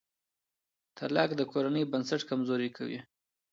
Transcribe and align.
طلاق 0.97 1.29
د 1.35 1.41
کورنۍ 1.51 1.83
بنسټ 1.91 2.21
کمزوری 2.29 2.69
کوي. 2.77 2.99